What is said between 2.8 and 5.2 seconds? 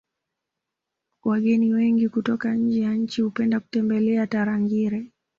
ya nchi hupenda kutembelea tarangire